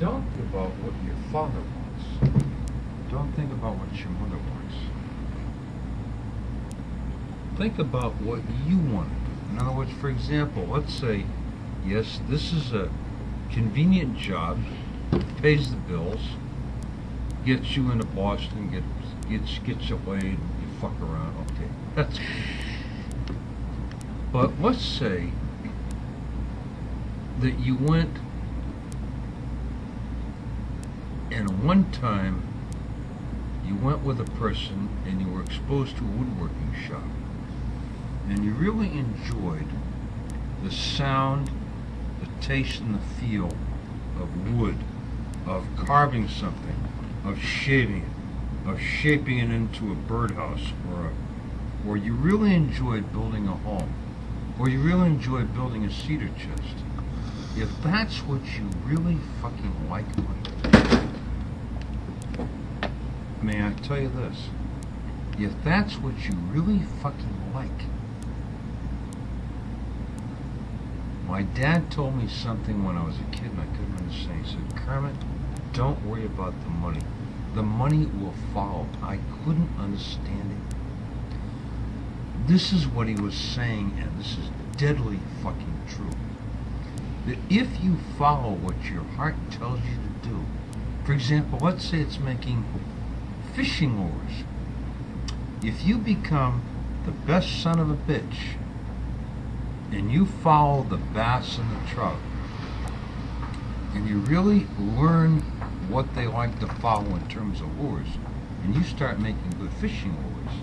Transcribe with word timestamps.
Don't 0.00 0.22
think 0.30 0.48
about 0.50 0.70
what 0.76 0.94
your 1.04 1.16
father 1.32 1.58
wants. 1.58 2.04
Don't 3.10 3.32
think 3.32 3.50
about 3.50 3.76
what 3.76 3.98
your 3.98 4.10
mother 4.10 4.36
wants. 4.36 4.74
Think 7.56 7.78
about 7.80 8.14
what 8.20 8.40
you 8.64 8.78
want. 8.78 9.10
In 9.50 9.58
other 9.58 9.72
words, 9.72 9.90
for 10.00 10.08
example, 10.08 10.64
let's 10.66 10.94
say, 10.94 11.26
yes, 11.84 12.20
this 12.28 12.52
is 12.52 12.72
a 12.72 12.88
convenient 13.50 14.16
job, 14.16 14.60
pays 15.42 15.70
the 15.70 15.76
bills, 15.78 16.20
gets 17.44 17.76
you 17.76 17.90
into 17.90 18.06
Boston, 18.06 18.70
gets 18.70 18.84
gets 19.28 19.58
gets 19.66 19.88
you 19.88 19.98
laid, 20.06 20.22
you 20.22 20.68
fuck 20.80 20.92
around. 21.00 21.34
Okay, 21.50 21.70
that's. 21.96 22.20
But 24.32 24.60
let's 24.60 24.84
say 24.84 25.30
that 27.40 27.58
you 27.58 27.76
went 27.76 28.16
and 31.38 31.62
one 31.62 31.88
time 31.92 32.42
you 33.64 33.76
went 33.76 34.02
with 34.02 34.20
a 34.20 34.24
person 34.24 34.88
and 35.06 35.20
you 35.20 35.28
were 35.28 35.40
exposed 35.40 35.96
to 35.96 36.02
a 36.02 36.06
woodworking 36.08 36.74
shop 36.84 37.04
and 38.28 38.44
you 38.44 38.52
really 38.54 38.90
enjoyed 38.90 39.68
the 40.64 40.70
sound, 40.72 41.48
the 42.20 42.44
taste 42.44 42.80
and 42.80 42.92
the 42.92 42.98
feel 43.20 43.56
of 44.20 44.58
wood, 44.58 44.76
of 45.46 45.64
carving 45.76 46.26
something, 46.26 46.74
of 47.24 47.38
shaving 47.38 48.02
it, 48.02 48.68
of 48.68 48.80
shaping 48.80 49.38
it 49.38 49.48
into 49.48 49.92
a 49.92 49.94
birdhouse 49.94 50.72
or 50.90 51.06
a, 51.06 51.88
or 51.88 51.96
you 51.96 52.14
really 52.14 52.52
enjoyed 52.52 53.12
building 53.12 53.46
a 53.46 53.54
home, 53.58 53.94
or 54.58 54.68
you 54.68 54.80
really 54.80 55.06
enjoyed 55.06 55.54
building 55.54 55.84
a 55.84 55.92
cedar 55.92 56.30
chest. 56.30 56.74
If 57.56 57.70
that's 57.84 58.18
what 58.24 58.40
you 58.58 58.68
really 58.84 59.18
fucking 59.40 59.88
like, 59.88 61.07
may 63.42 63.64
I 63.64 63.72
tell 63.72 64.00
you 64.00 64.08
this? 64.08 64.48
If 65.38 65.52
that's 65.62 65.98
what 65.98 66.28
you 66.28 66.34
really 66.50 66.80
fucking 67.02 67.52
like, 67.54 67.70
my 71.26 71.42
dad 71.42 71.90
told 71.90 72.16
me 72.16 72.26
something 72.26 72.84
when 72.84 72.96
I 72.96 73.04
was 73.04 73.16
a 73.18 73.36
kid 73.36 73.50
and 73.50 73.60
I 73.60 73.66
couldn't 73.66 73.98
understand. 73.98 74.46
He 74.46 74.52
said, 74.52 74.76
Kermit, 74.76 75.14
don't 75.72 76.04
worry 76.06 76.24
about 76.24 76.54
the 76.62 76.70
money. 76.70 77.02
The 77.54 77.62
money 77.62 78.06
will 78.06 78.34
follow. 78.52 78.86
I 79.02 79.18
couldn't 79.44 79.70
understand 79.78 80.50
it. 80.52 80.58
This 82.48 82.72
is 82.72 82.86
what 82.86 83.08
he 83.08 83.14
was 83.14 83.34
saying, 83.34 83.98
and 84.00 84.18
this 84.18 84.38
is 84.38 84.50
deadly 84.76 85.18
fucking 85.42 85.82
true. 85.86 86.10
That 87.26 87.38
if 87.50 87.68
you 87.84 87.98
follow 88.16 88.54
what 88.54 88.82
your 88.90 89.02
heart 89.02 89.34
tells 89.50 89.80
you 89.80 89.96
to 89.96 90.28
do, 90.30 90.46
for 91.04 91.12
example, 91.12 91.58
let's 91.62 91.84
say 91.84 92.00
it's 92.00 92.18
making 92.18 92.64
fishing 93.58 93.98
lures. 93.98 94.44
If 95.64 95.84
you 95.84 95.98
become 95.98 96.62
the 97.04 97.10
best 97.10 97.60
son 97.60 97.80
of 97.80 97.90
a 97.90 97.96
bitch 97.96 98.54
and 99.90 100.12
you 100.12 100.26
follow 100.26 100.84
the 100.84 100.96
bass 100.96 101.58
and 101.58 101.68
the 101.68 101.90
trout, 101.90 102.20
and 103.94 104.08
you 104.08 104.18
really 104.18 104.68
learn 104.78 105.40
what 105.90 106.14
they 106.14 106.28
like 106.28 106.60
to 106.60 106.68
follow 106.68 107.16
in 107.16 107.26
terms 107.26 107.60
of 107.60 107.80
lures, 107.80 108.06
and 108.62 108.76
you 108.76 108.84
start 108.84 109.18
making 109.18 109.56
good 109.58 109.72
fishing 109.72 110.14
lures, 110.14 110.62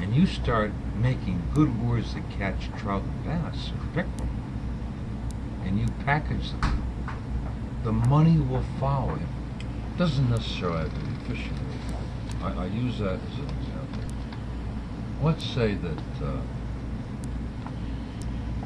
and 0.00 0.12
you 0.12 0.26
start 0.26 0.72
making 1.00 1.40
good 1.54 1.70
lures 1.84 2.14
that 2.14 2.28
catch 2.30 2.68
trout 2.76 3.04
and 3.04 3.24
bass 3.24 3.70
and 3.70 3.94
pickerel, 3.94 4.28
and 5.64 5.78
you 5.78 5.86
package 6.04 6.50
them, 6.50 6.84
the 7.84 7.92
money 7.92 8.40
will 8.40 8.64
follow 8.80 9.14
you. 9.14 9.41
Doesn't 10.02 10.30
necessarily 10.30 10.78
have 10.78 10.92
to 10.92 10.98
be 10.98 11.32
fishing. 11.32 11.56
I, 12.42 12.64
I 12.64 12.66
use 12.66 12.98
that 12.98 13.20
as 13.20 13.38
an 13.38 13.48
example. 13.60 14.02
Let's 15.22 15.44
say 15.44 15.74
that. 15.74 15.98
Uh, 16.20 16.40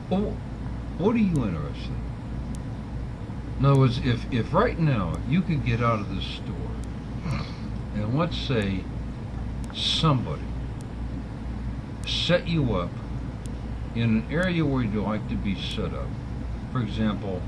well, 0.09 0.35
what 0.97 1.15
are 1.15 1.19
you 1.19 1.45
interested 1.45 1.91
in? 1.91 3.59
In 3.59 3.65
other 3.67 3.79
words, 3.81 3.99
if, 4.03 4.25
if 4.33 4.55
right 4.55 4.79
now 4.79 5.19
you 5.29 5.43
could 5.43 5.63
get 5.67 5.83
out 5.83 6.01
of 6.01 6.09
this 6.09 6.25
store, 6.25 6.55
and 7.95 8.19
let's 8.19 8.39
say 8.39 8.83
somebody 9.75 10.41
set 12.07 12.49
you 12.49 12.73
up 12.77 12.93
in 13.95 14.03
an 14.03 14.27
area 14.31 14.65
where 14.65 14.83
you'd 14.83 15.05
like 15.05 15.29
to 15.29 15.35
be 15.35 15.55
set 15.55 15.93
up, 15.93 16.09
for 16.73 16.81
example, 16.81 17.43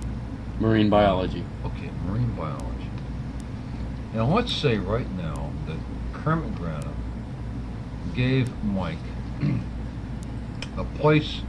Marine 0.60 0.90
biology. 0.90 1.42
okay, 1.64 1.88
marine 2.04 2.32
biology. 2.32 2.87
Now 4.14 4.24
let's 4.24 4.52
say 4.52 4.78
right 4.78 5.10
now 5.12 5.50
that 5.66 5.76
Kermit 6.12 6.54
Grana 6.54 6.92
gave 8.14 8.64
Mike 8.64 8.98
a 10.76 10.84
place 10.98 11.42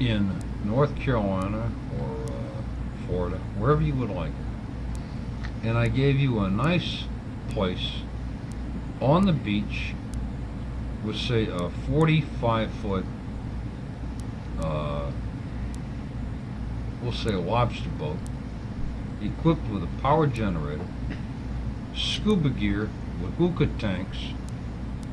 in 0.00 0.42
North 0.64 0.96
Carolina 0.96 1.70
or 2.00 2.24
uh, 2.24 3.06
Florida, 3.06 3.36
wherever 3.58 3.80
you 3.80 3.94
would 3.94 4.10
like 4.10 4.30
it. 4.30 5.66
And 5.66 5.78
I 5.78 5.88
gave 5.88 6.18
you 6.18 6.40
a 6.40 6.50
nice 6.50 7.04
place 7.50 8.02
on 9.00 9.26
the 9.26 9.32
beach 9.32 9.94
with, 11.04 11.16
say, 11.16 11.46
a 11.46 11.70
45 11.88 12.70
foot, 12.70 13.04
uh, 14.60 15.10
we'll 17.02 17.12
say 17.12 17.32
a 17.32 17.40
lobster 17.40 17.88
boat, 17.90 18.16
equipped 19.24 19.68
with 19.70 19.82
a 19.82 20.02
power 20.02 20.26
generator, 20.26 20.84
scuba 21.94 22.50
gear 22.50 22.90
with 23.22 23.34
hookah 23.34 23.66
tanks, 23.78 24.18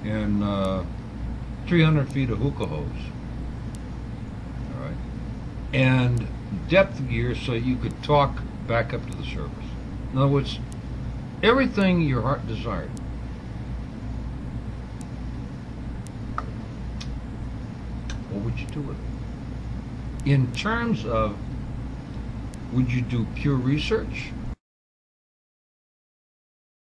and 0.04 0.44
uh, 0.44 0.84
300 1.68 2.10
feet 2.10 2.30
of 2.30 2.40
hookah 2.40 2.66
hose. 2.66 2.88
All 4.76 4.84
right. 4.84 4.98
And 5.74 6.28
depth 6.68 7.08
gear 7.10 7.36
so 7.36 7.54
you 7.54 7.76
could 7.76 8.04
talk 8.04 8.40
back 8.68 8.94
up 8.94 9.06
to 9.10 9.16
the 9.16 9.24
surface. 9.24 9.66
In 10.12 10.18
other 10.18 10.28
words, 10.28 10.60
everything 11.44 12.02
your 12.02 12.22
heart 12.22 12.46
desired. 12.48 12.90
What 18.30 18.44
would 18.46 18.60
you 18.60 18.68
do 18.68 18.82
with 18.82 18.98
it? 18.98 20.30
In 20.30 20.52
terms 20.54 21.06
of, 21.06 21.36
would 22.72 22.92
you 22.92 23.02
do 23.02 23.26
pure 23.36 23.56
research? 23.56 24.34